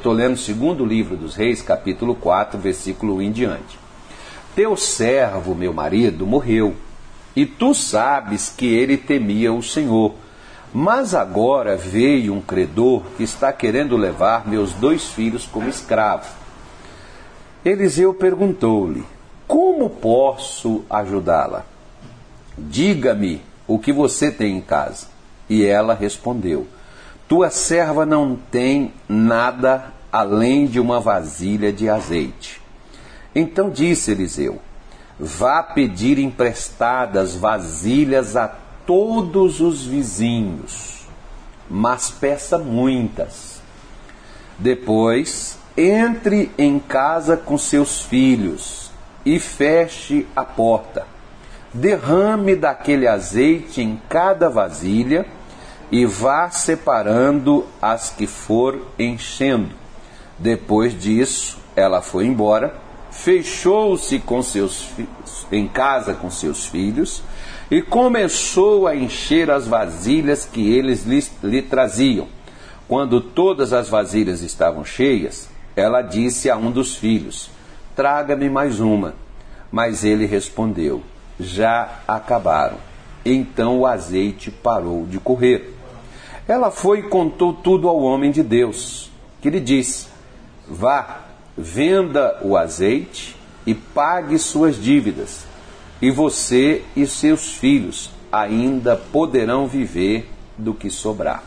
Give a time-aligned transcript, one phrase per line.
[0.00, 3.78] Estou lendo o segundo livro dos Reis, capítulo 4, versículo 1 em diante.
[4.56, 6.74] Teu servo, meu marido, morreu,
[7.36, 10.14] e tu sabes que ele temia o Senhor.
[10.72, 16.34] Mas agora veio um credor que está querendo levar meus dois filhos como escravo.
[17.62, 19.04] Eliseu perguntou-lhe:
[19.46, 21.66] Como posso ajudá-la?
[22.56, 25.08] Diga-me o que você tem em casa.
[25.46, 26.66] E ela respondeu:
[27.30, 32.60] Tua serva não tem nada além de uma vasilha de azeite.
[33.32, 34.60] Então disse Eliseu:
[35.16, 38.48] Vá pedir emprestadas vasilhas a
[38.84, 41.06] todos os vizinhos,
[41.70, 43.62] mas peça muitas.
[44.58, 48.90] Depois, entre em casa com seus filhos
[49.24, 51.06] e feche a porta.
[51.72, 55.24] Derrame daquele azeite em cada vasilha
[55.90, 59.74] e vá separando as que for enchendo.
[60.38, 62.74] Depois disso, ela foi embora,
[63.10, 64.88] fechou-se com seus
[65.50, 67.22] em casa com seus filhos
[67.70, 72.28] e começou a encher as vasilhas que eles lhe, lhe traziam.
[72.86, 77.50] Quando todas as vasilhas estavam cheias, ela disse a um dos filhos:
[77.94, 79.14] Traga-me mais uma.
[79.70, 81.02] Mas ele respondeu:
[81.38, 82.78] Já acabaram.
[83.24, 85.79] Então o azeite parou de correr.
[86.50, 89.08] Ela foi e contou tudo ao homem de Deus,
[89.40, 90.08] que lhe disse:
[90.66, 91.20] Vá,
[91.56, 95.44] venda o azeite e pague suas dívidas,
[96.02, 100.28] e você e seus filhos ainda poderão viver
[100.58, 101.44] do que sobrar.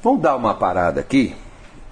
[0.00, 1.34] Vamos dar uma parada aqui,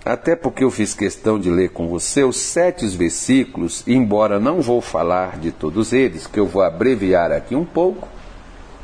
[0.04, 4.80] até porque eu fiz questão de ler com você os sete versículos, embora não vou
[4.80, 8.06] falar de todos eles, que eu vou abreviar aqui um pouco,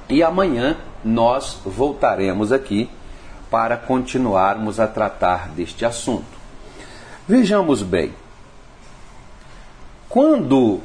[0.09, 2.91] e amanhã nós voltaremos aqui
[3.57, 6.37] para continuarmos a tratar deste assunto.
[7.27, 8.13] Vejamos bem,
[10.11, 10.81] quando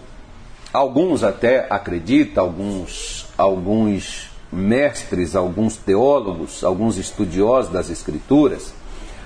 [0.72, 8.73] alguns até acreditam, alguns, alguns mestres, alguns teólogos, alguns estudiosos das Escrituras,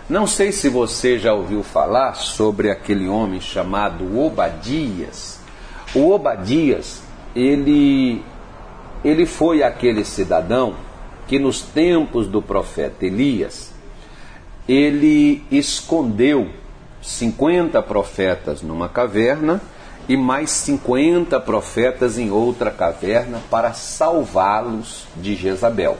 [0.09, 5.39] não sei se você já ouviu falar sobre aquele homem chamado Obadias.
[5.94, 7.03] O Obadias,
[7.35, 8.23] ele,
[9.03, 10.84] ele foi aquele cidadão
[11.28, 13.74] que nos tempos do profeta Elias,
[14.68, 16.50] ele escondeu
[17.02, 19.62] 50 profetas numa caverna
[20.08, 25.97] e mais 50 profetas em outra caverna para salvá-los de Jezabel.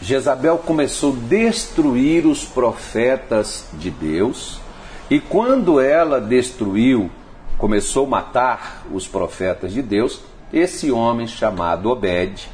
[0.00, 4.60] Jezabel começou a destruir os profetas de Deus,
[5.08, 7.10] e quando ela destruiu,
[7.56, 10.20] começou a matar os profetas de Deus,
[10.52, 12.48] esse homem chamado Obed,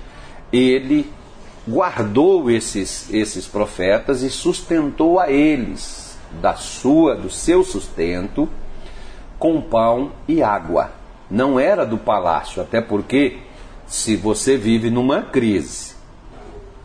[0.53, 1.11] ele
[1.69, 8.49] guardou esses, esses profetas e sustentou a eles da sua do seu sustento
[9.39, 10.93] com pão e água.
[11.31, 13.39] Não era do palácio, até porque
[13.87, 15.95] se você vive numa crise,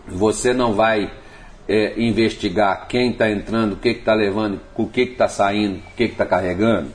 [0.08, 1.12] você não vai
[1.68, 6.04] é, investigar quem está entrando, o que está levando, o que está saindo, o que
[6.04, 6.92] está carregando.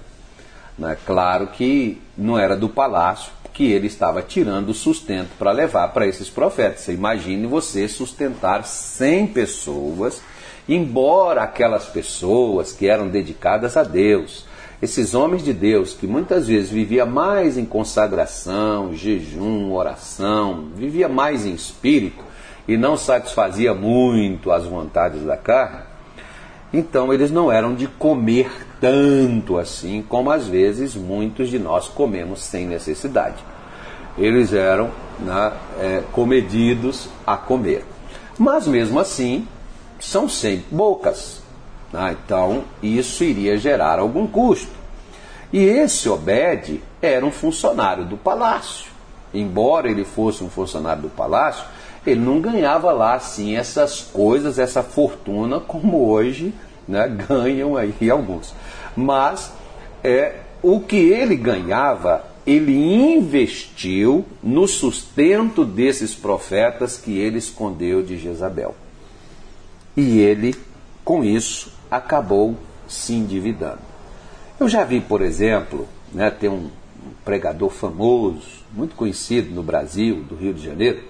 [0.82, 6.06] É claro que não era do palácio que ele estava tirando sustento para levar para
[6.06, 6.80] esses profetas.
[6.80, 10.22] Você imagine você sustentar 100 pessoas,
[10.68, 14.46] embora aquelas pessoas que eram dedicadas a Deus,
[14.80, 21.46] esses homens de Deus, que muitas vezes vivia mais em consagração, jejum, oração, vivia mais
[21.46, 22.24] em espírito
[22.66, 25.91] e não satisfazia muito as vontades da carne,
[26.72, 28.50] então eles não eram de comer
[28.80, 33.44] tanto assim como às vezes muitos de nós comemos sem necessidade.
[34.18, 37.84] Eles eram né, é, comedidos a comer.
[38.38, 39.46] Mas mesmo assim,
[40.00, 41.40] são sempre bocas.
[41.94, 44.72] Ah, então, isso iria gerar algum custo.
[45.52, 48.90] E esse Obed era um funcionário do palácio.
[49.34, 51.64] Embora ele fosse um funcionário do palácio,
[52.06, 56.52] ele não ganhava lá assim essas coisas, essa fortuna como hoje
[56.86, 58.54] né, ganham aí alguns.
[58.96, 59.52] Mas
[60.02, 68.19] é, o que ele ganhava, ele investiu no sustento desses profetas que ele escondeu de
[68.19, 68.75] Jezabel.
[69.96, 70.54] E ele,
[71.04, 72.56] com isso, acabou
[72.88, 73.81] se endividando.
[74.58, 76.70] Eu já vi, por exemplo, né, tem um
[77.25, 81.02] pregador famoso, muito conhecido no Brasil, do Rio de Janeiro,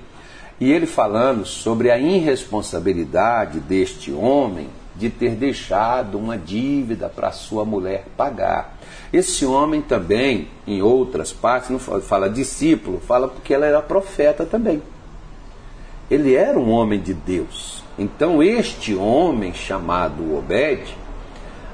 [0.62, 7.64] e ele falando sobre a irresponsabilidade deste homem de ter deixado uma dívida para sua
[7.64, 8.78] mulher pagar.
[9.12, 14.80] Esse homem também, em outras partes, não fala, discípulo, fala porque ela era profeta também.
[16.08, 17.82] Ele era um homem de Deus.
[17.98, 20.96] Então, este homem chamado Obed,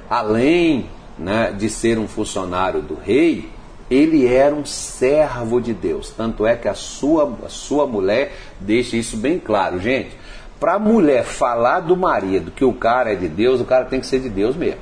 [0.08, 0.86] além
[1.18, 3.50] né, de ser um funcionário do rei,
[3.90, 6.10] ele era um servo de Deus.
[6.10, 10.16] Tanto é que a sua, a sua mulher deixa isso bem claro, gente.
[10.60, 14.00] Para a mulher falar do marido que o cara é de Deus, o cara tem
[14.00, 14.80] que ser de Deus mesmo.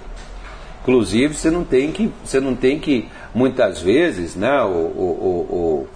[0.82, 5.88] Inclusive, você não tem que, você não tem que muitas vezes, né, o, o, o,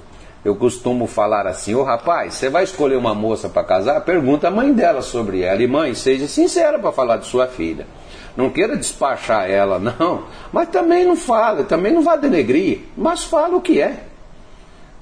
[0.44, 4.00] eu costumo falar assim, ô rapaz, você vai escolher uma moça para casar?
[4.00, 5.62] Pergunta a mãe dela sobre ela.
[5.62, 7.86] E mãe, seja sincera para falar de sua filha.
[8.36, 10.24] Não queira despachar ela, não.
[10.52, 14.04] Mas também não fala, também não vá denegrir, mas fala o que é.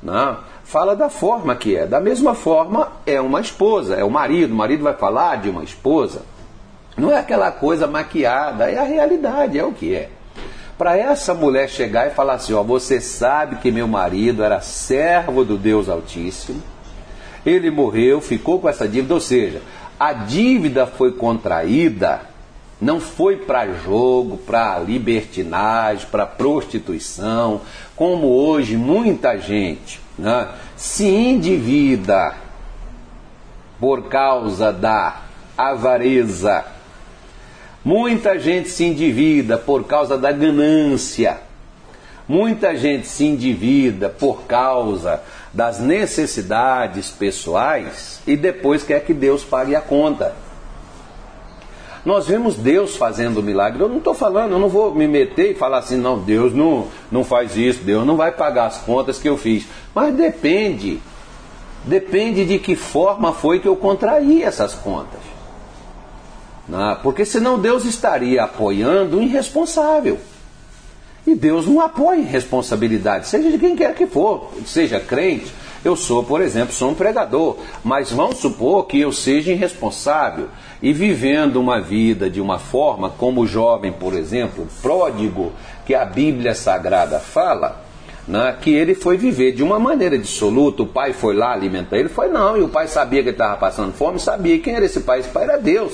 [0.03, 1.87] Não, fala da forma que é.
[1.87, 4.53] Da mesma forma, é uma esposa, é o marido.
[4.53, 6.23] O marido vai falar de uma esposa.
[6.97, 10.09] Não é aquela coisa maquiada, é a realidade, é o que é
[10.79, 15.45] para essa mulher chegar e falar assim: ó, você sabe que meu marido era servo
[15.45, 16.63] do Deus Altíssimo,
[17.45, 19.61] ele morreu, ficou com essa dívida, ou seja,
[19.99, 22.21] a dívida foi contraída,
[22.81, 27.63] não foi para jogo, para libertinagem, para prostituição,
[27.97, 32.35] como hoje muita gente né, se endivida
[33.81, 35.23] por causa da
[35.57, 36.65] avareza
[37.85, 41.41] Muita gente se endivida por causa da ganância.
[42.29, 45.23] Muita gente se endivida por causa
[45.53, 50.35] das necessidades pessoais e depois quer que Deus pague a conta.
[52.05, 53.83] Nós vemos Deus fazendo milagre.
[53.83, 56.89] Eu não estou falando, eu não vou me meter e falar assim, não, Deus não,
[57.11, 59.67] não faz isso, Deus não vai pagar as contas que eu fiz.
[59.95, 61.01] Mas depende.
[61.85, 65.21] Depende de que forma foi que eu contraí essas contas.
[66.69, 66.99] Né?
[67.03, 70.19] Porque senão Deus estaria apoiando o irresponsável.
[71.27, 75.53] E Deus não apoia irresponsabilidade, seja de quem quer que for, seja crente.
[75.85, 80.49] Eu sou, por exemplo, sou um pregador, mas vamos supor que eu seja irresponsável
[80.83, 85.53] e vivendo uma vida de uma forma como o jovem, por exemplo, pródigo,
[85.87, 87.85] que a Bíblia Sagrada fala,
[88.27, 92.09] né, que ele foi viver de uma maneira dissoluta, o pai foi lá alimentar ele,
[92.09, 95.01] foi não, e o pai sabia que ele estava passando fome, sabia quem era esse
[95.01, 95.93] pai, esse pai era Deus.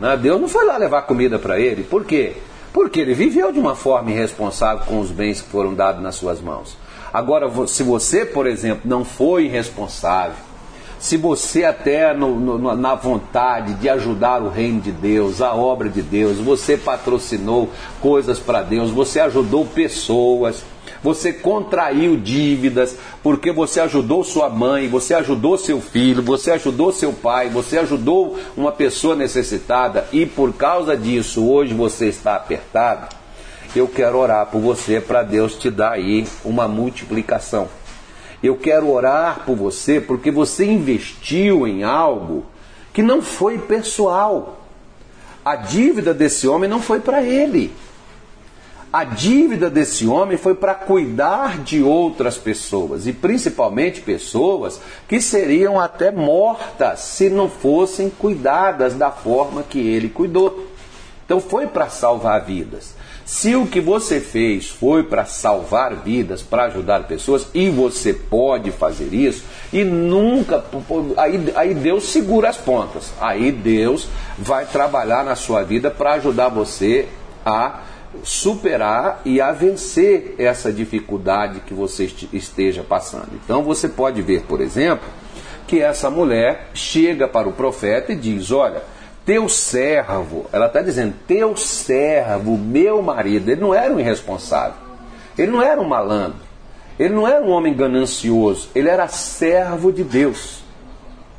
[0.00, 0.16] Né?
[0.16, 1.84] Deus não foi lá levar comida para ele.
[1.84, 2.36] Por quê?
[2.72, 6.40] Porque ele viveu de uma forma irresponsável com os bens que foram dados nas suas
[6.40, 6.76] mãos.
[7.12, 10.34] Agora, se você, por exemplo, não foi irresponsável,
[10.98, 15.88] se você até no, no, na vontade de ajudar o reino de Deus, a obra
[15.88, 17.70] de Deus, você patrocinou
[18.00, 20.64] coisas para Deus, você ajudou pessoas,
[21.04, 27.12] você contraiu dívidas, porque você ajudou sua mãe, você ajudou seu filho, você ajudou seu
[27.12, 33.14] pai, você ajudou uma pessoa necessitada e por causa disso hoje você está apertado.
[33.76, 37.68] Eu quero orar por você para Deus te dar aí uma multiplicação.
[38.42, 42.46] Eu quero orar por você porque você investiu em algo
[42.94, 44.64] que não foi pessoal.
[45.44, 47.83] A dívida desse homem não foi para ele.
[48.94, 55.80] A dívida desse homem foi para cuidar de outras pessoas, e principalmente pessoas que seriam
[55.80, 60.68] até mortas se não fossem cuidadas da forma que ele cuidou.
[61.26, 62.94] Então foi para salvar vidas.
[63.24, 68.70] Se o que você fez foi para salvar vidas, para ajudar pessoas, e você pode
[68.70, 69.42] fazer isso,
[69.72, 70.64] e nunca.
[71.16, 73.12] Aí, aí Deus segura as pontas.
[73.20, 74.06] Aí Deus
[74.38, 77.08] vai trabalhar na sua vida para ajudar você
[77.44, 77.80] a
[78.22, 83.30] superar e a vencer essa dificuldade que você esteja passando.
[83.44, 85.08] Então você pode ver, por exemplo,
[85.66, 88.82] que essa mulher chega para o profeta e diz: Olha,
[89.24, 94.76] teu servo, ela está dizendo, teu servo, meu marido, ele não era um irresponsável,
[95.36, 96.40] ele não era um malandro,
[96.98, 100.62] ele não era um homem ganancioso, ele era servo de Deus.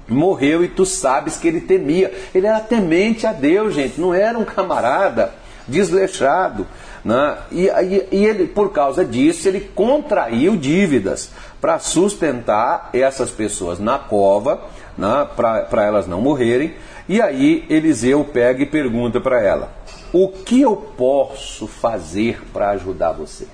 [0.07, 2.13] Morreu e tu sabes que ele temia.
[2.33, 5.33] Ele era temente a Deus, gente, não era um camarada
[5.67, 6.67] desleixado.
[7.03, 7.37] Né?
[7.51, 11.31] E, e, e ele, por causa disso, ele contraiu dívidas
[11.61, 14.61] para sustentar essas pessoas na cova,
[14.97, 15.27] né?
[15.35, 16.73] para elas não morrerem.
[17.07, 19.71] E aí Eliseu pega e pergunta para ela:
[20.11, 23.47] O que eu posso fazer para ajudar você?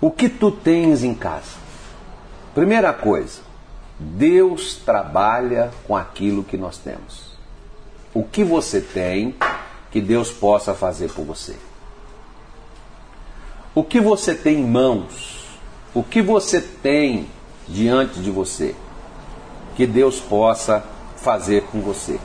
[0.00, 1.66] O que tu tens em casa?
[2.54, 3.40] Primeira coisa,
[3.98, 7.35] Deus trabalha com aquilo que nós temos
[8.16, 9.34] o que você tem
[9.90, 11.54] que Deus possa fazer por você.
[13.74, 15.44] O que você tem em mãos,
[15.92, 17.28] o que você tem
[17.68, 18.74] diante de você,
[19.76, 20.82] que Deus possa
[21.18, 22.18] fazer com você.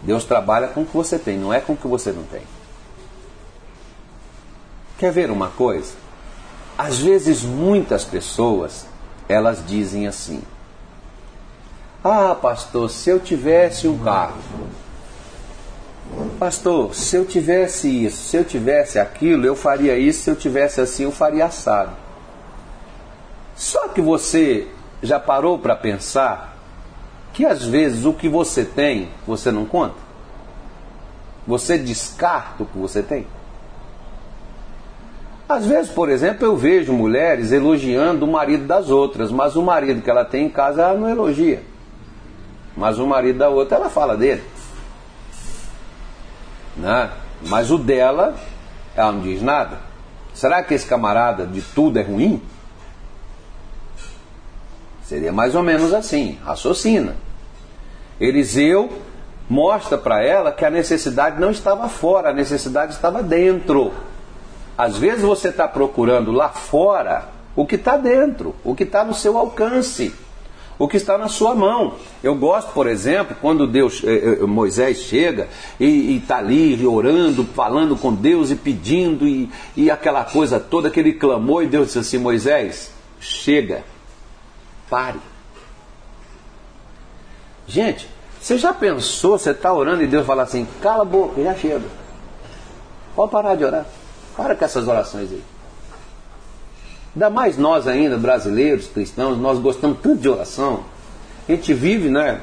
[0.00, 2.44] Deus trabalha com o que você tem, não é com o que você não tem.
[4.96, 5.92] Quer ver uma coisa?
[6.78, 8.86] Às vezes muitas pessoas,
[9.28, 10.42] elas dizem assim:
[12.04, 14.38] ah, pastor, se eu tivesse um carro,
[16.38, 20.80] Pastor, se eu tivesse isso, se eu tivesse aquilo, eu faria isso, se eu tivesse
[20.80, 21.92] assim, eu faria assado.
[23.56, 24.68] Só que você
[25.02, 26.56] já parou para pensar
[27.32, 29.96] que às vezes o que você tem, você não conta?
[31.46, 33.26] Você descarta o que você tem?
[35.48, 40.00] Às vezes, por exemplo, eu vejo mulheres elogiando o marido das outras, mas o marido
[40.00, 41.62] que ela tem em casa ela não elogia.
[42.76, 44.42] Mas o marido da outra ela fala dele.
[46.76, 47.10] Né?
[47.46, 48.34] Mas o dela,
[48.96, 49.78] ela não diz nada.
[50.32, 52.42] Será que esse camarada de tudo é ruim?
[55.04, 57.14] Seria mais ou menos assim, raciocina.
[58.18, 58.90] Eliseu
[59.48, 63.92] mostra para ela que a necessidade não estava fora, a necessidade estava dentro.
[64.76, 69.14] Às vezes você está procurando lá fora o que está dentro, o que está no
[69.14, 70.14] seu alcance,
[70.78, 71.94] o que está na sua mão.
[72.22, 77.96] Eu gosto, por exemplo, quando Deus, eh, eh, Moisés chega e está ali orando, falando
[77.96, 81.98] com Deus e pedindo e, e aquela coisa toda que ele clamou e Deus disse
[81.98, 83.84] assim: Moisés, chega,
[84.90, 85.18] pare.
[87.66, 88.08] Gente,
[88.40, 92.04] você já pensou, você está orando e Deus fala assim: cala a boca, já chega.
[93.14, 93.86] Pode parar de orar.
[94.36, 95.53] Para com essas orações aí.
[97.14, 100.84] Ainda mais nós ainda, brasileiros, cristãos, nós gostamos tanto de oração.
[101.48, 102.40] A gente vive, né,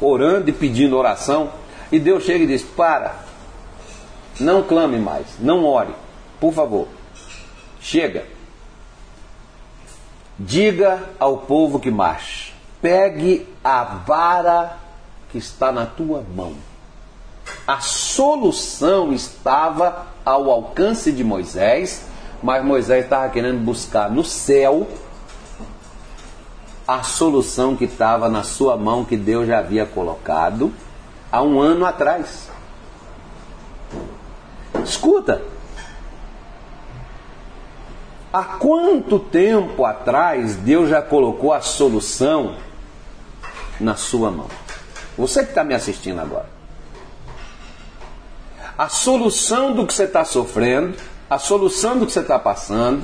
[0.00, 1.50] orando e pedindo oração.
[1.92, 3.16] E Deus chega e diz: Para,
[4.40, 5.94] não clame mais, não ore,
[6.40, 6.88] por favor.
[7.80, 8.24] Chega.
[10.38, 14.78] Diga ao povo que marche: pegue a vara
[15.30, 16.54] que está na tua mão.
[17.66, 22.04] A solução estava ao alcance de Moisés,
[22.42, 24.88] mas Moisés estava querendo buscar no céu
[26.86, 30.72] a solução que estava na sua mão, que Deus já havia colocado
[31.30, 32.48] há um ano atrás.
[34.82, 35.42] Escuta,
[38.32, 42.56] há quanto tempo atrás Deus já colocou a solução
[43.78, 44.48] na sua mão?
[45.16, 46.58] Você que está me assistindo agora
[48.78, 50.96] a solução do que você está sofrendo,
[51.28, 53.02] a solução do que você está passando.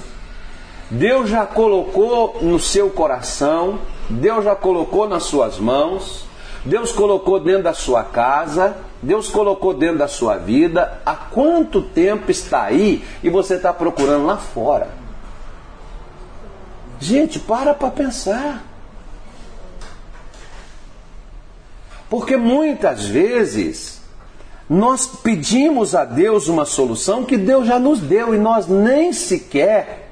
[0.90, 6.26] Deus já colocou no seu coração, Deus já colocou nas suas mãos,
[6.64, 11.00] Deus colocou dentro da sua casa, Deus colocou dentro da sua vida.
[11.04, 14.88] Há quanto tempo está aí e você está procurando lá fora?
[17.00, 18.64] Gente, para para pensar.
[22.09, 24.03] Porque muitas vezes
[24.75, 30.04] nós pedimos a Deus uma solução que Deus já nos deu e nós nem sequer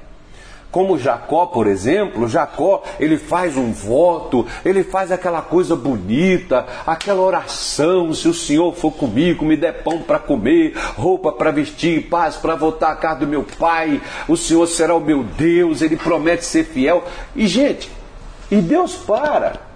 [0.73, 7.21] como Jacó, por exemplo, Jacó, ele faz um voto, ele faz aquela coisa bonita, aquela
[7.21, 12.37] oração, se o Senhor for comigo, me der pão para comer, roupa para vestir, paz
[12.37, 16.47] para voltar à casa do meu pai, o Senhor será o meu Deus, ele promete
[16.47, 17.05] ser fiel.
[17.37, 17.91] E gente,
[18.51, 19.72] e Deus para.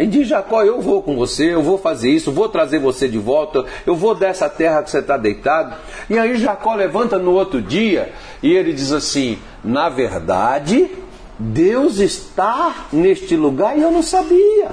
[0.00, 3.18] E diz Jacó: Eu vou com você, eu vou fazer isso, vou trazer você de
[3.18, 5.76] volta, eu vou dessa terra que você está deitado.
[6.08, 8.10] E aí Jacó levanta no outro dia
[8.42, 10.90] e ele diz assim: Na verdade,
[11.38, 14.70] Deus está neste lugar e eu não sabia.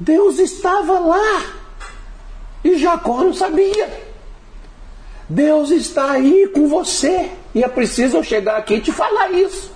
[0.00, 1.42] Deus estava lá
[2.64, 4.10] e Jacó não sabia.
[5.28, 9.70] Deus está aí com você e é preciso eu chegar aqui e te falar isso.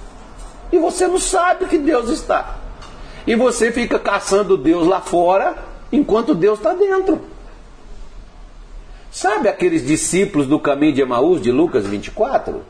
[0.73, 2.64] E você não sabe que Deus está.
[3.27, 5.57] E você fica caçando Deus lá fora,
[5.91, 7.21] enquanto Deus está dentro.
[9.11, 12.63] Sabe aqueles discípulos do caminho de Emaús, de Lucas 24?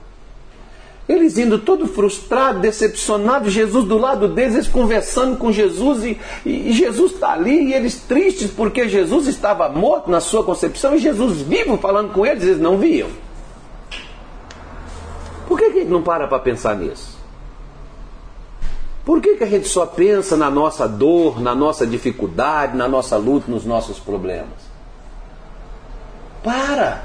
[1.09, 6.73] Eles indo todo frustrado, decepcionado, Jesus do lado deles, eles conversando com Jesus e, e,
[6.73, 11.43] Jesus está ali e eles tristes porque Jesus estava morto na sua concepção e Jesus
[11.43, 13.09] vivo falando com eles, eles não viam.
[15.47, 17.14] Por que, que não para para pensar nisso?
[19.05, 23.17] Por que, que a gente só pensa na nossa dor, na nossa dificuldade, na nossa
[23.17, 24.59] luta, nos nossos problemas?
[26.43, 27.05] Para!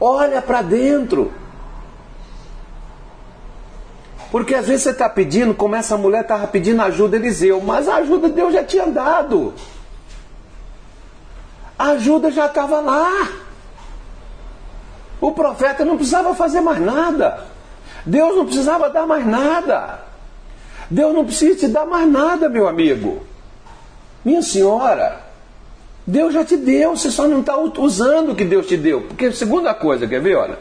[0.00, 1.30] Olha para dentro.
[4.30, 7.96] Porque às vezes você está pedindo, como essa mulher estava pedindo ajuda Eliseu, mas a
[7.96, 9.52] ajuda Deus já tinha dado.
[11.78, 13.28] A ajuda já estava lá.
[15.20, 17.46] O profeta não precisava fazer mais nada.
[18.06, 20.09] Deus não precisava dar mais nada.
[20.90, 23.22] Deus não precisa te dar mais nada, meu amigo.
[24.24, 25.20] Minha senhora,
[26.06, 29.02] Deus já te deu, você só não está usando o que Deus te deu.
[29.02, 30.36] Porque, segunda coisa, quer ver?
[30.36, 30.58] Olha,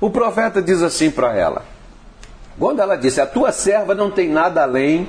[0.00, 1.64] o profeta diz assim para ela:
[2.58, 5.08] quando ela disse, a tua serva não tem nada além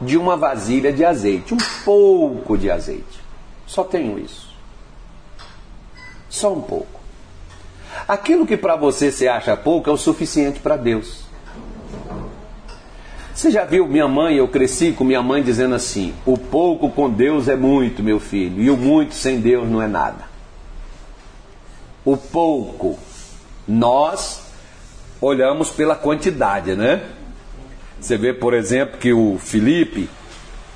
[0.00, 3.20] de uma vasilha de azeite, um pouco de azeite.
[3.66, 4.48] Só tenho isso.
[6.28, 7.00] Só um pouco.
[8.06, 11.22] Aquilo que para você se acha pouco é o suficiente para Deus.
[13.38, 14.34] Você já viu minha mãe?
[14.34, 18.60] Eu cresci com minha mãe dizendo assim: o pouco com Deus é muito, meu filho,
[18.60, 20.24] e o muito sem Deus não é nada.
[22.04, 22.98] O pouco,
[23.68, 24.42] nós
[25.20, 27.00] olhamos pela quantidade, né?
[28.00, 30.10] Você vê, por exemplo, que o Felipe,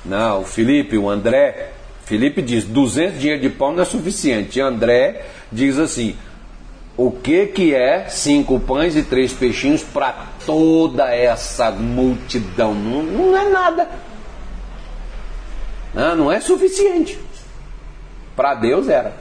[0.05, 1.71] não, o Felipe, o André,
[2.05, 4.59] Felipe diz 200 dinheiro de pão não é suficiente.
[4.59, 6.15] E André diz assim:
[6.95, 12.73] o que que é cinco pães e três peixinhos para toda essa multidão?
[12.73, 13.89] Não, não é nada.
[15.93, 17.19] Não, não é suficiente.
[18.35, 19.13] Para Deus era.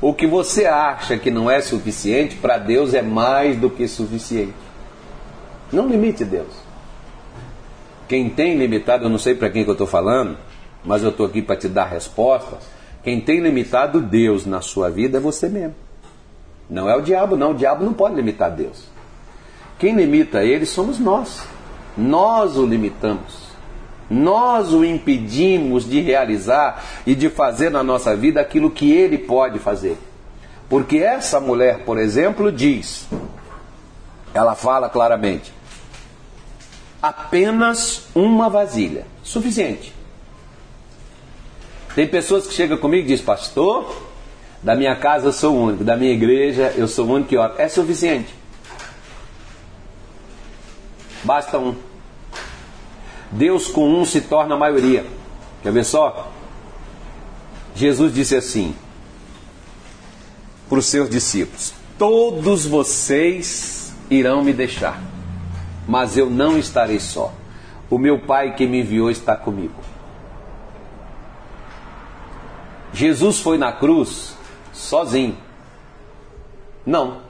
[0.00, 4.54] O que você acha que não é suficiente, para Deus é mais do que suficiente.
[5.72, 6.68] Não limite Deus.
[8.08, 10.38] Quem tem limitado, eu não sei para quem que eu estou falando,
[10.84, 12.58] mas eu estou aqui para te dar resposta.
[13.08, 15.74] Quem tem limitado Deus na sua vida é você mesmo.
[16.68, 17.52] Não é o diabo, não.
[17.52, 18.84] O diabo não pode limitar Deus.
[19.78, 21.42] Quem limita ele somos nós.
[21.96, 23.48] Nós o limitamos.
[24.10, 29.58] Nós o impedimos de realizar e de fazer na nossa vida aquilo que ele pode
[29.58, 29.96] fazer.
[30.68, 33.08] Porque essa mulher, por exemplo, diz,
[34.34, 35.50] ela fala claramente:
[37.00, 39.97] apenas uma vasilha, suficiente.
[41.94, 44.08] Tem pessoas que chegam comigo e dizem, pastor,
[44.62, 47.36] da minha casa eu sou o único, da minha igreja eu sou o único que
[47.36, 47.54] ora.
[47.58, 48.34] É suficiente.
[51.24, 51.74] Basta um.
[53.30, 55.04] Deus com um se torna a maioria.
[55.62, 56.30] Quer ver só?
[57.74, 58.74] Jesus disse assim
[60.68, 65.00] para os seus discípulos: Todos vocês irão me deixar,
[65.86, 67.32] mas eu não estarei só.
[67.90, 69.74] O meu Pai que me enviou está comigo.
[72.92, 74.36] Jesus foi na cruz
[74.72, 75.36] sozinho.
[76.84, 77.22] Não.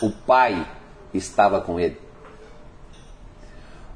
[0.00, 0.66] O Pai
[1.12, 2.00] estava com ele.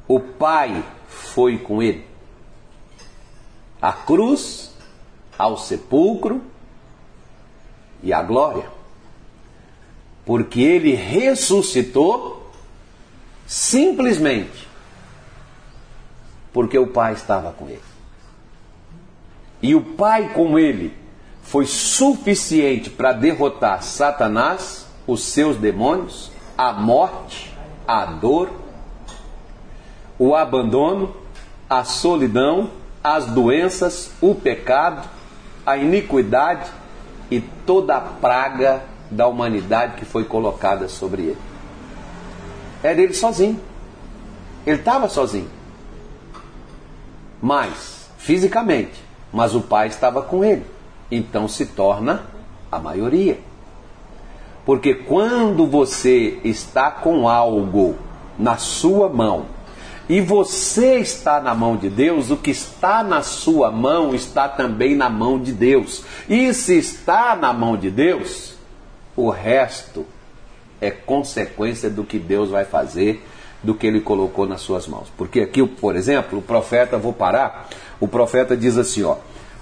[0.06, 2.06] O Pai foi com ele.
[3.80, 4.74] A cruz,
[5.38, 6.42] ao sepulcro
[8.02, 8.68] e à glória.
[10.26, 12.50] Porque ele ressuscitou
[13.46, 14.64] simplesmente
[16.54, 17.82] porque o Pai estava com ele.
[19.64, 20.94] E o Pai com ele
[21.42, 27.50] foi suficiente para derrotar Satanás, os seus demônios, a morte,
[27.88, 28.50] a dor,
[30.18, 31.16] o abandono,
[31.68, 32.72] a solidão,
[33.02, 35.08] as doenças, o pecado,
[35.64, 36.70] a iniquidade
[37.30, 41.42] e toda a praga da humanidade que foi colocada sobre ele.
[42.82, 43.58] Era ele sozinho.
[44.66, 45.48] Ele estava sozinho.
[47.40, 49.02] Mas, fisicamente,
[49.34, 50.64] mas o pai estava com ele.
[51.10, 52.22] Então se torna
[52.70, 53.40] a maioria.
[54.64, 57.96] Porque quando você está com algo
[58.38, 59.46] na sua mão
[60.08, 64.94] e você está na mão de Deus, o que está na sua mão está também
[64.94, 66.04] na mão de Deus.
[66.28, 68.54] E se está na mão de Deus,
[69.16, 70.06] o resto
[70.80, 73.26] é consequência do que Deus vai fazer,
[73.62, 75.10] do que ele colocou nas suas mãos.
[75.16, 77.68] Porque aqui, por exemplo, o profeta, vou parar,
[78.04, 79.16] o profeta diz assim: ó,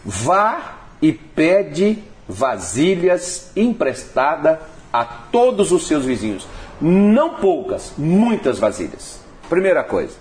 [0.05, 4.61] vá e pede vasilhas emprestada
[4.93, 6.47] a todos os seus vizinhos.
[6.81, 9.21] Não poucas, muitas vasilhas.
[9.49, 10.17] Primeira coisa.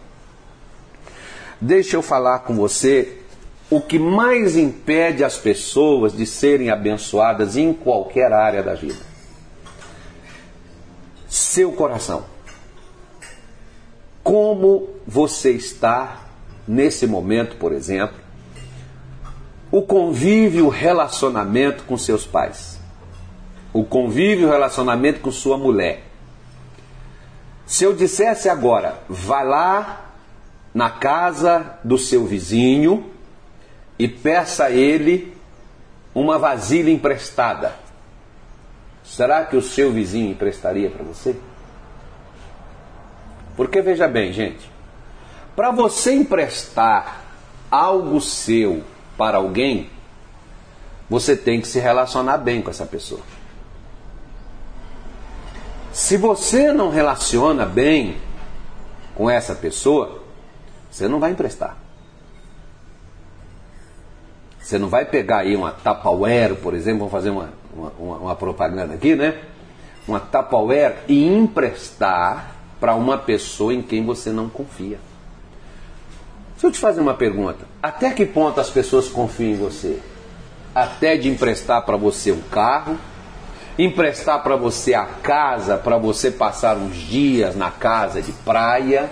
[1.60, 3.17] Deixa eu falar com você
[3.71, 8.99] o que mais impede as pessoas de serem abençoadas em qualquer área da vida.
[11.27, 12.25] Seu coração.
[14.23, 16.30] Como você está
[16.67, 18.17] nesse momento, por exemplo,
[19.71, 22.80] o convívio, o relacionamento com seus pais.
[23.74, 26.04] O convívio, o relacionamento com sua mulher.
[27.65, 30.12] Se eu dissesse agora, vá lá
[30.74, 33.12] na casa do seu vizinho
[33.97, 35.34] e peça a ele
[36.13, 37.76] uma vasilha emprestada.
[39.04, 41.36] Será que o seu vizinho emprestaria para você?
[43.56, 44.69] Porque veja bem, gente,
[45.55, 47.21] para você emprestar
[47.69, 48.83] algo seu
[49.17, 49.89] para alguém,
[51.09, 53.21] você tem que se relacionar bem com essa pessoa.
[55.91, 58.17] Se você não relaciona bem
[59.13, 60.23] com essa pessoa,
[60.89, 61.77] você não vai emprestar.
[64.61, 68.93] Você não vai pegar aí uma Tupperware, por exemplo, vamos fazer uma, uma, uma propaganda
[68.93, 69.41] aqui, né?
[70.07, 74.97] Uma Tupperware e emprestar para uma pessoa em quem você não confia.
[76.62, 77.65] Deixa eu te fazer uma pergunta.
[77.82, 80.00] Até que ponto as pessoas confiam em você?
[80.74, 82.97] até de emprestar para você um carro,
[83.78, 89.10] emprestar para você a casa para você passar uns dias na casa de praia,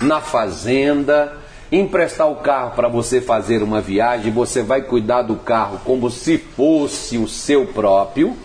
[0.00, 1.36] na fazenda,
[1.70, 6.38] emprestar o carro para você fazer uma viagem, você vai cuidar do carro como se
[6.38, 8.36] fosse o seu próprio.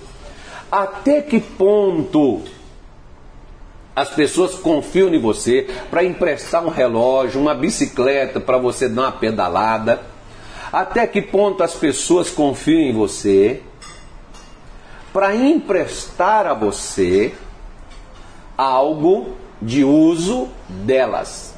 [0.72, 2.44] Até que ponto
[3.96, 9.12] as pessoas confiam em você para emprestar um relógio, uma bicicleta para você dar uma
[9.12, 10.02] pedalada?
[10.72, 13.62] Até que ponto as pessoas confiam em você
[15.12, 17.34] para emprestar a você
[18.58, 21.56] algo de uso delas?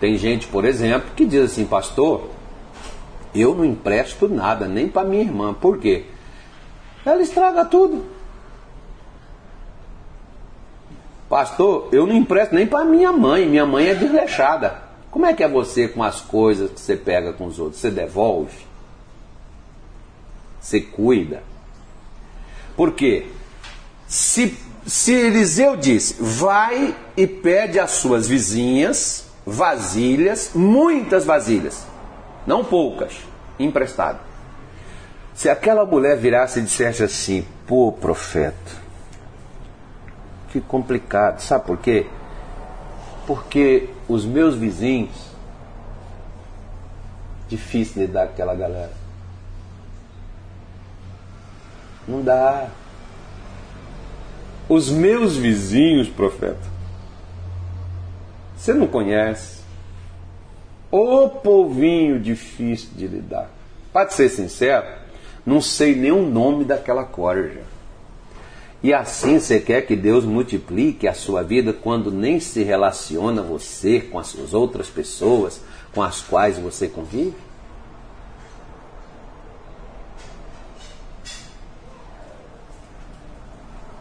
[0.00, 2.28] Tem gente, por exemplo, que diz assim, pastor,
[3.32, 5.54] eu não empresto nada, nem para minha irmã.
[5.54, 6.06] Por quê?
[7.06, 8.04] Ela estraga tudo.
[11.32, 14.82] Pastor, eu não empresto nem para minha mãe, minha mãe é desleixada.
[15.10, 17.80] Como é que é você com as coisas que você pega com os outros?
[17.80, 18.54] Você devolve?
[20.60, 21.42] Você cuida?
[22.76, 23.28] Por quê?
[24.06, 31.86] Se, se Eliseu disse, vai e pede às suas vizinhas vasilhas, muitas vasilhas,
[32.46, 33.14] não poucas,
[33.58, 34.20] emprestado.
[35.32, 38.81] Se aquela mulher virasse e dissesse assim, pô, profeta,
[40.52, 41.40] que complicado.
[41.40, 42.06] Sabe por quê?
[43.26, 45.30] Porque os meus vizinhos,
[47.48, 48.92] difícil lidar com aquela galera.
[52.06, 52.68] Não dá.
[54.68, 56.70] Os meus vizinhos, profeta,
[58.56, 59.62] você não conhece.
[60.90, 63.50] Ô povinho difícil de lidar.
[63.92, 64.86] Para ser sincero,
[65.44, 67.71] não sei nem o nome daquela corja.
[68.82, 74.00] E assim você quer que Deus multiplique a sua vida quando nem se relaciona você
[74.00, 75.60] com as outras pessoas
[75.94, 77.36] com as quais você convive?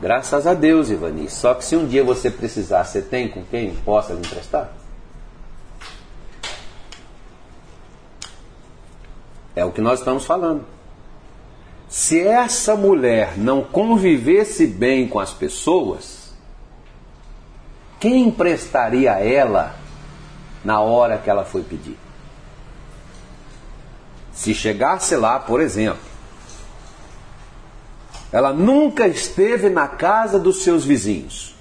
[0.01, 1.29] Graças a Deus, Ivani.
[1.29, 4.73] Só que se um dia você precisar, você tem com quem possa lhe emprestar?
[9.55, 10.65] É o que nós estamos falando.
[11.91, 16.33] Se essa mulher não convivesse bem com as pessoas,
[17.99, 19.75] quem emprestaria a ela
[20.63, 21.97] na hora que ela foi pedir?
[24.31, 25.99] Se chegasse lá, por exemplo,
[28.31, 31.53] ela nunca esteve na casa dos seus vizinhos.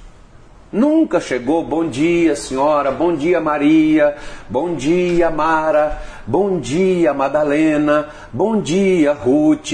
[0.70, 4.16] Nunca chegou, bom dia senhora, bom dia Maria,
[4.48, 9.72] bom dia Mara, bom dia Madalena, bom dia Ruth,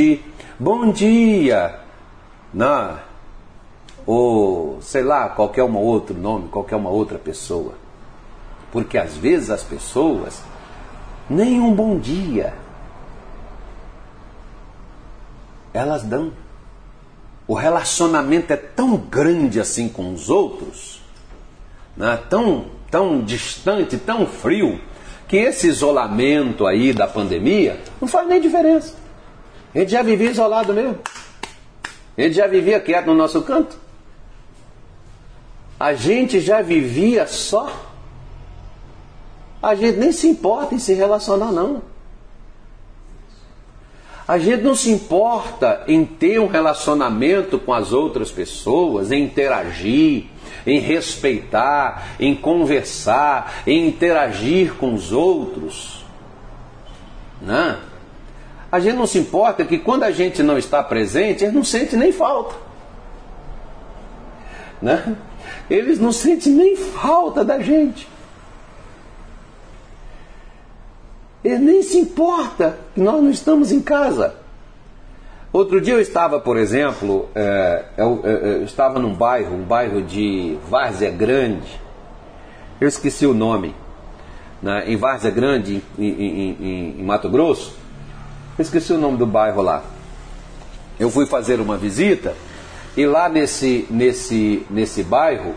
[0.59, 1.81] bom dia,
[2.53, 3.01] na
[4.07, 7.75] ou sei lá, qualquer um outro nome, qualquer uma outra pessoa.
[8.71, 10.43] Porque às vezes as pessoas
[11.29, 12.55] nem um bom dia
[15.77, 16.33] elas dão.
[17.47, 21.01] O relacionamento é tão grande assim com os outros,
[21.97, 22.19] né?
[22.29, 24.81] tão, tão distante, tão frio,
[25.29, 28.95] que esse isolamento aí da pandemia não faz nem diferença.
[29.77, 30.99] Gente já vivia isolado mesmo.
[32.17, 33.77] Gente já vivia quieto no nosso canto.
[35.79, 37.71] A gente já vivia só.
[39.63, 41.83] A gente nem se importa em se relacionar, não.
[44.27, 50.25] A gente não se importa em ter um relacionamento com as outras pessoas, em interagir,
[50.67, 56.03] em respeitar, em conversar, em interagir com os outros.
[57.43, 57.79] Né?
[58.77, 61.99] A gente não se importa que quando a gente não está presente, eles não sentem
[61.99, 62.55] nem falta.
[64.83, 65.17] Né?
[65.71, 68.07] Eles não sentem nem falta da gente.
[71.43, 74.35] Ele nem se importa que nós não estamos em casa.
[75.51, 80.03] Outro dia eu estava, por exemplo, é, eu, eu, eu, estava num bairro, um bairro
[80.03, 81.81] de Várzea Grande,
[82.79, 83.75] eu esqueci o nome,
[84.63, 87.86] né, em Várzea Grande, em, em, em, em Mato Grosso,
[88.59, 89.85] eu esqueci o nome do bairro lá.
[90.99, 92.35] Eu fui fazer uma visita
[92.97, 95.55] e lá nesse, nesse, nesse bairro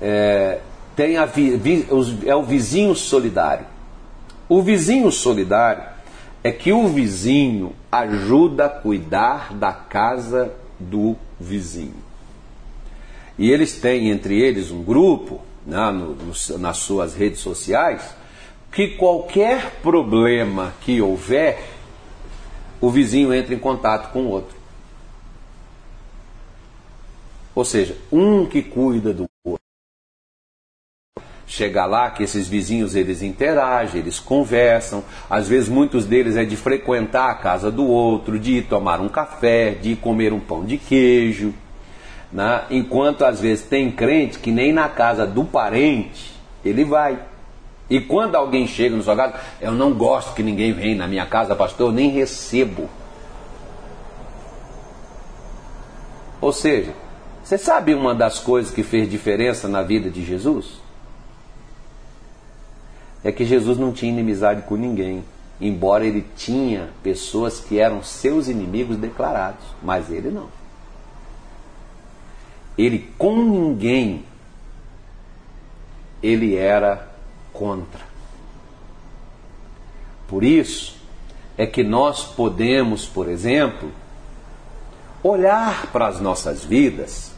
[0.00, 0.58] é,
[0.96, 1.86] tem a, vi,
[2.26, 3.66] é o vizinho solidário.
[4.48, 5.84] O vizinho solidário
[6.42, 11.94] é que o vizinho ajuda a cuidar da casa do vizinho.
[13.38, 18.02] E eles têm entre eles um grupo né, no, no, nas suas redes sociais
[18.72, 21.77] que qualquer problema que houver
[22.80, 24.56] o vizinho entra em contato com o outro.
[27.54, 29.58] Ou seja, um que cuida do outro.
[31.44, 35.02] chegar lá que esses vizinhos eles interagem, eles conversam.
[35.28, 39.08] Às vezes muitos deles é de frequentar a casa do outro, de ir tomar um
[39.08, 41.52] café, de ir comer um pão de queijo.
[42.30, 42.64] Né?
[42.70, 46.32] Enquanto às vezes tem crente que nem na casa do parente
[46.64, 47.18] ele vai.
[47.88, 51.26] E quando alguém chega no sua casa, eu não gosto que ninguém venha na minha
[51.26, 52.88] casa, pastor, eu nem recebo.
[56.40, 56.92] Ou seja,
[57.42, 60.80] você sabe uma das coisas que fez diferença na vida de Jesus?
[63.24, 65.24] É que Jesus não tinha inimizade com ninguém,
[65.60, 70.48] embora ele tinha pessoas que eram seus inimigos declarados, mas ele não.
[72.76, 74.24] Ele com ninguém
[76.22, 77.07] ele era
[77.58, 78.00] contra.
[80.28, 80.96] Por isso
[81.56, 83.90] é que nós podemos, por exemplo,
[85.24, 87.32] olhar para as nossas vidas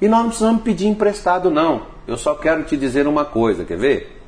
[0.00, 1.86] e nós não precisamos pedir emprestado, não.
[2.06, 4.20] Eu só quero te dizer uma coisa, quer ver?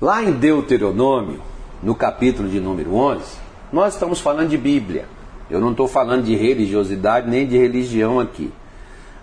[0.00, 1.40] Lá em Deuteronômio,
[1.82, 3.24] no capítulo de número 11,
[3.72, 5.06] nós estamos falando de Bíblia.
[5.48, 8.52] Eu não estou falando de religiosidade nem de religião aqui.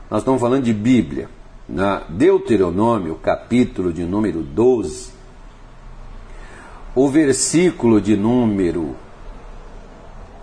[0.10, 1.28] Nós estamos falando de Bíblia
[1.72, 5.12] na Deuteronômio, capítulo de número 12,
[6.94, 8.96] o versículo de número.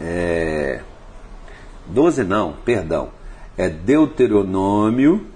[0.01, 0.81] É,
[1.87, 3.11] 12 não, perdão.
[3.59, 5.27] É Deuteronômio,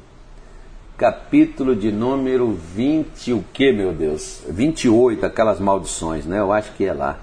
[0.96, 4.42] capítulo de número 20, o que, meu Deus?
[4.48, 6.38] 28, aquelas maldições, né?
[6.38, 7.18] Eu acho que é lá.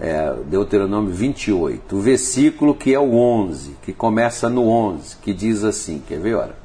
[0.00, 5.62] É, Deuteronômio 28, o versículo que é o 11, que começa no 11, que diz
[5.62, 6.63] assim: quer ver, olha?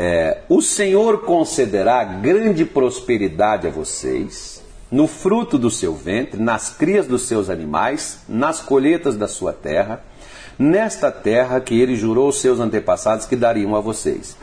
[0.00, 7.08] É, o Senhor concederá grande prosperidade a vocês, no fruto do seu ventre, nas crias
[7.08, 10.00] dos seus animais, nas colheitas da sua terra,
[10.56, 14.36] nesta terra que ele jurou aos seus antepassados que dariam a vocês.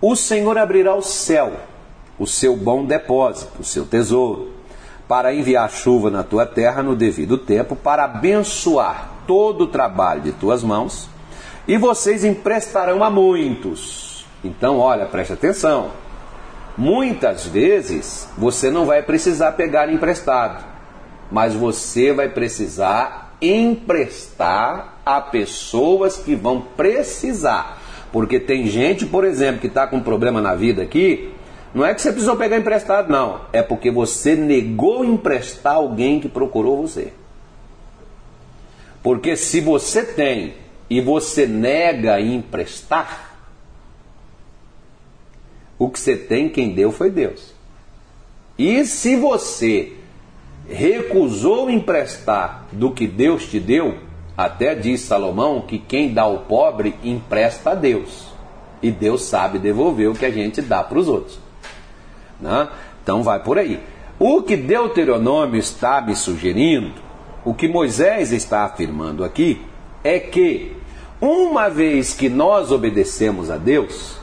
[0.00, 1.60] O Senhor abrirá o céu,
[2.18, 4.52] o seu bom depósito, o seu tesouro,
[5.06, 10.32] para enviar chuva na tua terra no devido tempo, para abençoar todo o trabalho de
[10.32, 11.06] tuas mãos,
[11.68, 14.11] e vocês emprestarão a muitos
[14.44, 15.90] então, olha, preste atenção.
[16.76, 20.64] Muitas vezes você não vai precisar pegar emprestado,
[21.30, 27.80] mas você vai precisar emprestar a pessoas que vão precisar.
[28.10, 31.32] Porque tem gente, por exemplo, que está com um problema na vida aqui,
[31.74, 33.40] não é que você precisou pegar emprestado, não.
[33.52, 37.12] É porque você negou emprestar alguém que procurou você.
[39.02, 40.54] Porque se você tem
[40.88, 43.31] e você nega emprestar,
[45.82, 47.52] o que você tem, quem deu foi Deus.
[48.56, 49.94] E se você
[50.68, 53.96] recusou emprestar do que Deus te deu,
[54.36, 58.28] até diz Salomão que quem dá ao pobre empresta a Deus.
[58.80, 61.36] E Deus sabe devolver o que a gente dá para os outros.
[62.40, 62.68] Né?
[63.02, 63.80] Então vai por aí.
[64.20, 66.92] O que Deuteronômio está me sugerindo,
[67.44, 69.60] o que Moisés está afirmando aqui,
[70.04, 70.76] é que
[71.20, 74.21] uma vez que nós obedecemos a Deus,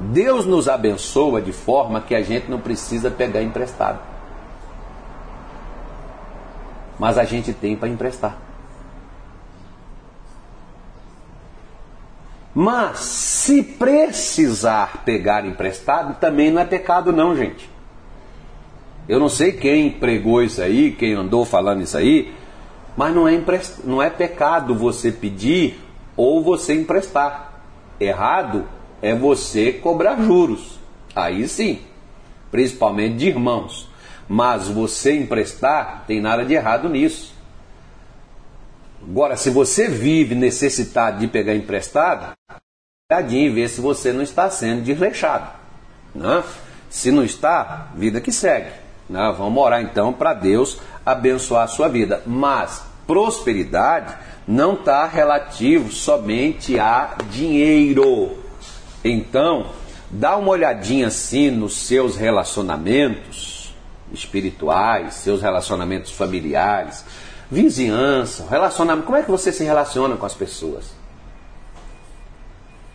[0.00, 3.98] Deus nos abençoa de forma que a gente não precisa pegar emprestado.
[6.98, 8.36] Mas a gente tem para emprestar.
[12.54, 17.68] Mas se precisar pegar emprestado, também não é pecado não, gente.
[19.08, 22.34] Eu não sei quem pregou isso aí, quem andou falando isso aí,
[22.96, 23.78] mas não é, emprest...
[23.84, 25.80] não é pecado você pedir
[26.16, 27.62] ou você emprestar.
[28.00, 28.64] Errado
[29.02, 30.78] é você cobrar juros.
[31.14, 31.80] Aí sim,
[32.50, 33.88] principalmente de irmãos.
[34.28, 37.34] Mas você emprestar, tem nada de errado nisso.
[39.02, 42.32] Agora, se você vive necessitado de pegar emprestado,
[43.10, 45.50] olhadinho e ver se você não está sendo desleixado.
[46.14, 46.42] Né?
[46.90, 48.70] Se não está, vida que segue.
[49.08, 49.34] Né?
[49.36, 52.22] Vamos orar então para Deus abençoar a sua vida.
[52.26, 54.14] Mas prosperidade
[54.46, 58.47] não está relativo somente a dinheiro.
[59.04, 59.66] Então,
[60.10, 63.74] dá uma olhadinha assim nos seus relacionamentos
[64.12, 67.04] espirituais, seus relacionamentos familiares,
[67.50, 69.06] vizinhança, relacionamento.
[69.06, 70.96] Como é que você se relaciona com as pessoas?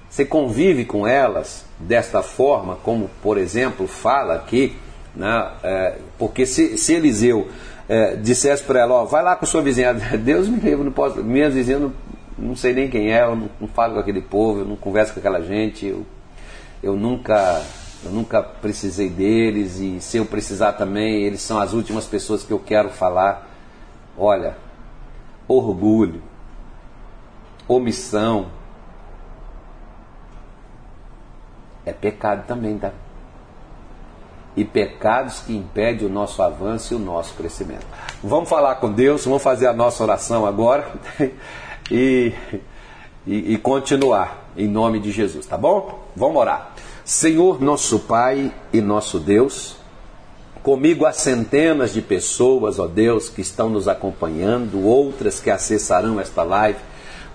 [0.10, 4.76] Você convive com elas desta forma, como por exemplo fala aqui,
[5.16, 5.52] né?
[5.64, 7.48] É, porque se, se Eliseu
[7.90, 11.24] é, dissesse para ela, ó, vai lá com sua vizinha, Deus me livre, não posso,
[11.24, 11.94] minhas vizinhas não
[12.38, 15.14] não sei nem quem é, eu não, não, falo com aquele povo, eu não converso
[15.14, 16.06] com aquela gente, eu,
[16.82, 17.64] eu nunca
[18.04, 22.52] eu nunca precisei deles e se eu precisar também, eles são as últimas pessoas que
[22.52, 23.50] eu quero falar.
[24.18, 24.58] Olha,
[25.48, 26.22] orgulho,
[27.68, 28.48] omissão,
[31.86, 32.92] é pecado também, tá?
[34.56, 37.86] e pecados que impedem o nosso avanço e o nosso crescimento.
[38.24, 40.92] Vamos falar com Deus, vamos fazer a nossa oração agora
[41.94, 42.34] e,
[43.26, 46.04] e, e continuar em nome de Jesus, tá bom?
[46.16, 46.74] Vamos orar.
[47.06, 49.78] Senhor, nosso Pai e nosso Deus,
[50.62, 56.44] comigo há centenas de pessoas, ó Deus, que estão nos acompanhando, outras que acessarão esta
[56.44, 56.80] live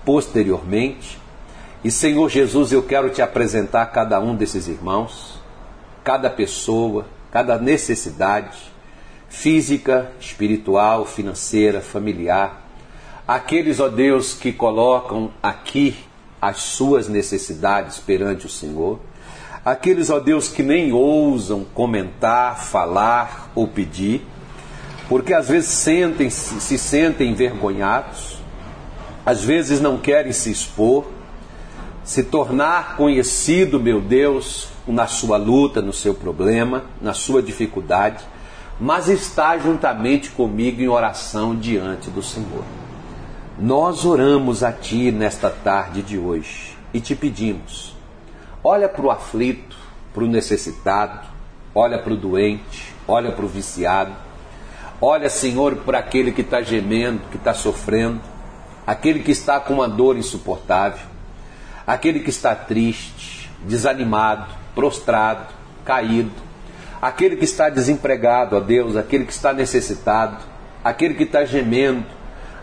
[0.03, 1.17] posteriormente.
[1.83, 5.39] E Senhor Jesus, eu quero te apresentar cada um desses irmãos
[6.09, 8.57] cada pessoa, cada necessidade
[9.29, 12.58] física, espiritual, financeira, familiar.
[13.29, 15.95] Aqueles, ó Deus, que colocam aqui
[16.41, 18.99] as suas necessidades perante o Senhor.
[19.63, 24.25] Aqueles, ó Deus, que nem ousam comentar, falar ou pedir,
[25.07, 28.41] porque às vezes sentem, se sentem envergonhados,
[29.23, 31.05] às vezes não querem se expor,
[32.03, 38.23] se tornar conhecido, meu Deus, na sua luta, no seu problema, na sua dificuldade,
[38.79, 42.63] mas está juntamente comigo em oração diante do Senhor.
[43.61, 47.93] Nós oramos a Ti nesta tarde de hoje e te pedimos:
[48.63, 49.75] olha para o aflito,
[50.13, 51.27] para o necessitado,
[51.75, 54.13] olha para o doente, olha para o viciado,
[55.01, 58.21] olha, Senhor, para aquele que está gemendo, que está sofrendo,
[58.87, 61.05] aquele que está com uma dor insuportável,
[61.85, 66.31] aquele que está triste, desanimado, prostrado, caído,
[67.01, 70.37] aquele que está desempregado, ó Deus, aquele que está necessitado,
[70.81, 72.18] aquele que está gemendo.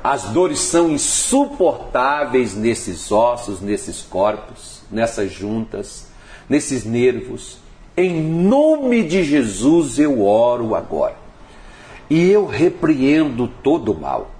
[0.06, 6.06] As dores são insuportáveis nesses ossos, nesses corpos, nessas juntas,
[6.48, 7.58] nesses nervos.
[7.96, 11.16] Em nome de Jesus eu oro agora.
[12.08, 14.30] E eu repreendo todo o mal.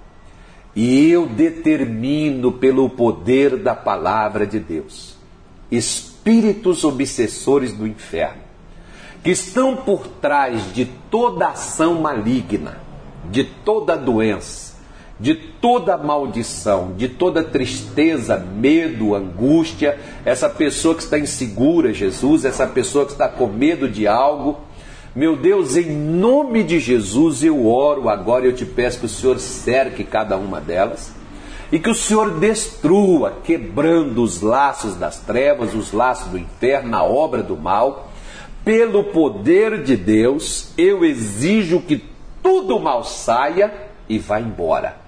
[0.73, 5.17] E eu determino pelo poder da palavra de Deus
[5.69, 8.41] espíritos obsessores do inferno,
[9.21, 12.79] que estão por trás de toda ação maligna,
[13.29, 14.66] de toda doença,
[15.19, 22.67] de toda maldição, de toda tristeza, medo, angústia, essa pessoa que está insegura, Jesus, essa
[22.67, 24.59] pessoa que está com medo de algo.
[25.15, 29.09] Meu Deus, em nome de Jesus eu oro agora e eu te peço que o
[29.09, 31.17] Senhor cerque cada uma delas
[31.71, 37.03] e que o Senhor destrua, quebrando os laços das trevas, os laços do inferno, a
[37.03, 38.11] obra do mal.
[38.63, 42.03] Pelo poder de Deus, eu exijo que
[42.41, 43.73] tudo mal saia
[44.07, 45.06] e vá embora.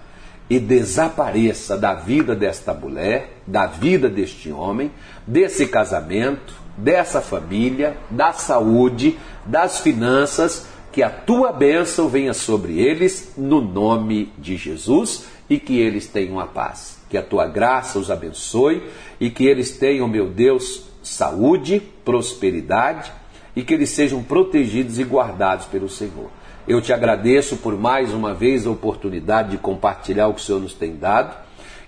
[0.49, 4.91] E desapareça da vida desta mulher, da vida deste homem,
[5.27, 13.33] desse casamento, dessa família, da saúde, das finanças, que a tua bênção venha sobre eles,
[13.37, 16.97] no nome de Jesus e que eles tenham a paz.
[17.09, 18.83] Que a tua graça os abençoe
[19.19, 23.11] e que eles tenham, meu Deus, saúde, prosperidade
[23.55, 26.29] e que eles sejam protegidos e guardados pelo Senhor.
[26.69, 30.61] Eu te agradeço por mais uma vez a oportunidade de compartilhar o que o Senhor
[30.61, 31.35] nos tem dado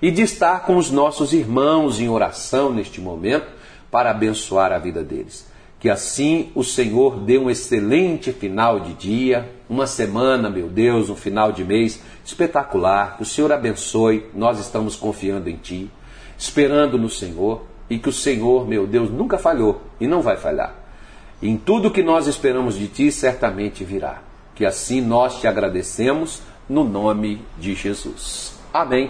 [0.01, 3.45] e de estar com os nossos irmãos em oração neste momento
[3.91, 5.47] para abençoar a vida deles.
[5.79, 11.15] Que assim o Senhor dê um excelente final de dia, uma semana, meu Deus, um
[11.15, 13.17] final de mês espetacular.
[13.17, 14.25] Que o Senhor abençoe.
[14.33, 15.91] Nós estamos confiando em Ti,
[16.39, 20.73] esperando no Senhor e que o Senhor, meu Deus, nunca falhou e não vai falhar.
[21.39, 24.30] Em tudo que nós esperamos de Ti, certamente virá.
[24.61, 28.53] Que assim nós te agradecemos no nome de Jesus.
[28.71, 29.09] Amém.